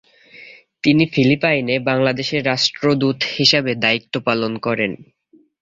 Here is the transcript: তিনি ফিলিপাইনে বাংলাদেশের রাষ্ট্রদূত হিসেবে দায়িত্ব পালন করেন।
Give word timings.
তিনি 0.83 1.03
ফিলিপাইনে 1.13 1.75
বাংলাদেশের 1.89 2.41
রাষ্ট্রদূত 2.45 3.19
হিসেবে 3.35 3.71
দায়িত্ব 3.83 4.13
পালন 4.27 4.53
করেন। 4.57 4.91